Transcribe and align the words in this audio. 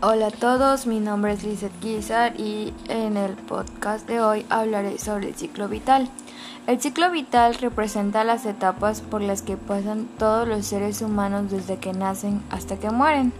Hola 0.00 0.28
a 0.28 0.30
todos, 0.30 0.86
mi 0.86 1.00
nombre 1.00 1.32
es 1.32 1.42
Lizeth 1.42 1.72
Guizar 1.82 2.38
y 2.38 2.72
en 2.88 3.16
el 3.16 3.32
podcast 3.32 4.06
de 4.06 4.20
hoy 4.20 4.46
hablaré 4.48 4.96
sobre 4.96 5.26
el 5.26 5.34
ciclo 5.34 5.68
vital. 5.68 6.08
El 6.68 6.80
ciclo 6.80 7.10
vital 7.10 7.56
representa 7.56 8.22
las 8.22 8.46
etapas 8.46 9.00
por 9.00 9.22
las 9.22 9.42
que 9.42 9.56
pasan 9.56 10.06
todos 10.16 10.46
los 10.46 10.66
seres 10.66 11.02
humanos 11.02 11.50
desde 11.50 11.78
que 11.78 11.92
nacen 11.92 12.40
hasta 12.48 12.76
que 12.76 12.90
mueren. 12.90 13.32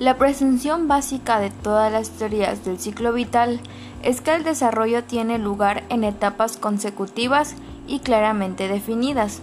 La 0.00 0.18
presunción 0.18 0.88
básica 0.88 1.38
de 1.38 1.50
todas 1.50 1.92
las 1.92 2.10
teorías 2.10 2.64
del 2.64 2.80
ciclo 2.80 3.12
vital 3.12 3.60
es 4.02 4.20
que 4.20 4.34
el 4.34 4.42
desarrollo 4.42 5.04
tiene 5.04 5.38
lugar 5.38 5.84
en 5.90 6.02
etapas 6.02 6.56
consecutivas 6.56 7.54
y 7.86 8.00
claramente 8.00 8.66
definidas. 8.66 9.42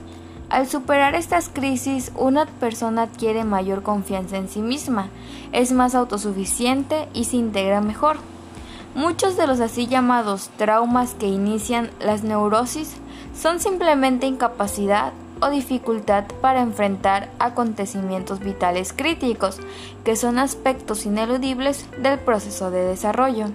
Al 0.50 0.66
superar 0.68 1.14
estas 1.14 1.50
crisis, 1.50 2.12
una 2.16 2.45
persona 2.45 3.03
adquiere 3.03 3.44
mayor 3.44 3.84
confianza 3.84 4.38
en 4.38 4.48
sí 4.48 4.62
misma, 4.62 5.09
es 5.52 5.73
más 5.73 5.94
autosuficiente 5.94 7.09
y 7.13 7.26
se 7.26 7.35
integra 7.35 7.81
mejor. 7.81 8.17
Muchos 8.95 9.35
de 9.35 9.45
los 9.45 9.59
así 9.59 9.88
llamados 9.88 10.49
traumas 10.55 11.13
que 11.16 11.27
inician 11.27 11.91
las 11.99 12.23
neurosis 12.23 12.95
son 13.40 13.59
simplemente 13.59 14.26
incapacidad 14.26 15.12
o 15.41 15.49
dificultad 15.49 16.23
para 16.41 16.62
enfrentar 16.62 17.29
acontecimientos 17.40 18.40
vitales 18.40 18.93
críticos, 18.93 19.59
que 20.05 20.16
son 20.16 20.40
aspectos 20.40 21.05
ineludibles 21.05 21.85
del 22.02 22.20
proceso 22.20 22.71
de 22.71 22.84
desarrollo. 22.85 23.48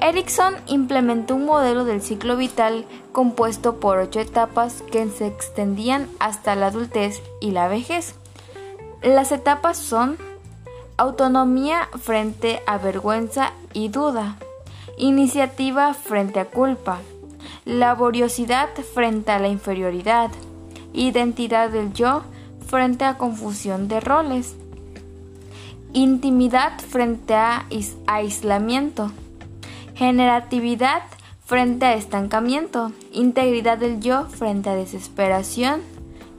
Erickson 0.00 0.54
implementó 0.66 1.34
un 1.34 1.44
modelo 1.44 1.84
del 1.84 2.00
ciclo 2.00 2.36
vital 2.36 2.84
compuesto 3.12 3.80
por 3.80 3.98
ocho 3.98 4.20
etapas 4.20 4.82
que 4.92 5.08
se 5.08 5.26
extendían 5.26 6.08
hasta 6.20 6.54
la 6.54 6.68
adultez 6.68 7.20
y 7.40 7.50
la 7.50 7.68
vejez. 7.68 8.14
Las 9.02 9.32
etapas 9.32 9.76
son 9.76 10.16
autonomía 10.96 11.88
frente 12.00 12.60
a 12.66 12.78
vergüenza 12.78 13.52
y 13.72 13.88
duda, 13.88 14.36
iniciativa 14.96 15.94
frente 15.94 16.40
a 16.40 16.44
culpa, 16.44 16.98
laboriosidad 17.64 18.68
frente 18.94 19.32
a 19.32 19.38
la 19.38 19.48
inferioridad, 19.48 20.30
identidad 20.92 21.70
del 21.70 21.92
yo 21.92 22.22
frente 22.66 23.04
a 23.04 23.18
confusión 23.18 23.88
de 23.88 24.00
roles, 24.00 24.56
intimidad 25.92 26.78
frente 26.80 27.34
a 27.34 27.66
aislamiento, 28.06 29.10
generatividad 29.98 31.02
frente 31.44 31.84
a 31.84 31.94
estancamiento, 31.94 32.92
integridad 33.12 33.78
del 33.78 33.98
yo 33.98 34.26
frente 34.26 34.70
a 34.70 34.76
desesperación 34.76 35.80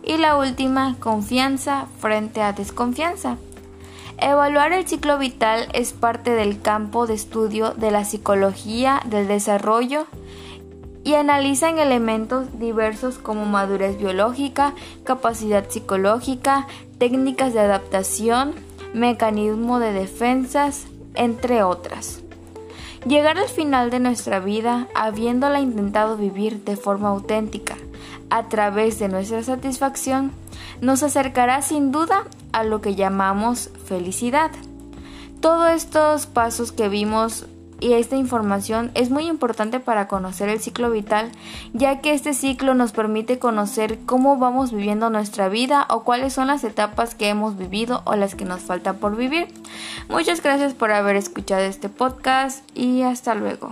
y 0.02 0.16
la 0.16 0.38
última, 0.38 0.96
confianza 1.02 1.88
frente 2.00 2.42
a 2.42 2.54
desconfianza. 2.54 3.36
Evaluar 4.18 4.72
el 4.72 4.88
ciclo 4.88 5.18
vital 5.18 5.68
es 5.74 5.92
parte 5.92 6.32
del 6.32 6.62
campo 6.62 7.06
de 7.06 7.16
estudio 7.16 7.72
de 7.72 7.92
la 7.92 8.06
psicología 8.06 9.02
del 9.06 9.28
desarrollo 9.28 10.08
y 11.04 11.16
analizan 11.16 11.80
elementos 11.80 12.60
diversos 12.60 13.18
como 13.18 13.46
madurez 13.46 13.98
biológica, 13.98 14.73
capacidad 15.04 15.70
psicológica, 15.70 16.66
técnicas 16.98 17.54
de 17.54 17.60
adaptación, 17.60 18.54
mecanismo 18.94 19.80
de 19.80 19.92
defensas, 19.92 20.88
entre 21.14 21.64
otras. 21.64 22.23
Llegar 23.05 23.38
al 23.38 23.47
final 23.47 23.92
de 23.92 24.00
nuestra 24.00 24.39
vida 24.39 24.88
habiéndola 24.94 25.61
intentado 25.61 26.17
vivir 26.17 26.64
de 26.66 26.75
forma 26.75 27.09
auténtica, 27.09 27.78
a 28.30 28.50
través 28.50 29.00
de 29.00 29.08
nuestra 29.08 29.42
satisfacción, 29.42 30.31
nos 30.81 31.02
acercará 31.02 31.61
sin 31.61 31.92
duda 31.92 32.25
a 32.52 32.64
lo 32.64 32.81
que 32.81 32.95
llamamos 32.95 33.70
felicidad. 33.86 34.52
Todos 35.39 35.72
estos 35.72 36.25
pasos 36.25 36.73
que 36.73 36.89
vimos 36.89 37.45
y 37.80 37.94
esta 37.94 38.16
información 38.16 38.92
es 38.94 39.10
muy 39.10 39.28
importante 39.28 39.80
para 39.80 40.08
conocer 40.08 40.50
el 40.50 40.60
ciclo 40.60 40.92
vital, 40.92 41.32
ya 41.73 42.00
que 42.00 42.14
este 42.14 42.34
ciclo 42.34 42.73
nos 42.73 42.92
permite 42.92 43.40
conocer 43.40 44.00
cómo 44.06 44.38
vamos 44.38 44.72
viviendo 44.72 45.10
nuestra 45.10 45.50
vida 45.50 45.86
o 45.89 46.04
cuáles 46.04 46.34
son 46.34 46.48
las 46.48 46.64
etapas 46.64 47.16
que 47.16 47.30
hemos 47.30 47.58
vivido 47.58 48.02
o 48.06 48.16
las 48.16 48.36
que 48.36 48.45
nos 48.45 48.62
faltan 48.62 48.98
por 48.98 49.16
vivir. 49.16 49.48
Muchas 50.10 50.42
gracias 50.42 50.73
por 50.73 50.92
haber 50.92 51.16
escuchado 51.16 51.62
este 51.62 51.89
podcast 51.89 52.64
y 52.78 53.04
hasta 53.04 53.36
luego. 53.36 53.72